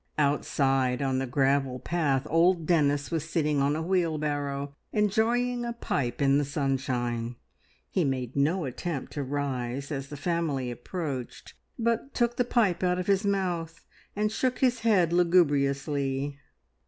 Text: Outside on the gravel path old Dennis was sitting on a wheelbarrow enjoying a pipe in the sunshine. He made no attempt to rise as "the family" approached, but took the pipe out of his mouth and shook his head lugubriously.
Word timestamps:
Outside 0.17 0.99
on 1.03 1.19
the 1.19 1.27
gravel 1.27 1.77
path 1.79 2.25
old 2.27 2.65
Dennis 2.65 3.11
was 3.11 3.23
sitting 3.29 3.61
on 3.61 3.75
a 3.75 3.83
wheelbarrow 3.83 4.75
enjoying 4.91 5.63
a 5.63 5.73
pipe 5.73 6.23
in 6.23 6.39
the 6.39 6.43
sunshine. 6.43 7.35
He 7.87 8.03
made 8.03 8.35
no 8.35 8.65
attempt 8.65 9.13
to 9.13 9.21
rise 9.23 9.91
as 9.91 10.07
"the 10.07 10.17
family" 10.17 10.71
approached, 10.71 11.53
but 11.77 12.15
took 12.15 12.37
the 12.37 12.43
pipe 12.45 12.81
out 12.81 12.97
of 12.97 13.05
his 13.05 13.25
mouth 13.25 13.85
and 14.15 14.31
shook 14.31 14.57
his 14.57 14.79
head 14.79 15.13
lugubriously. 15.13 16.39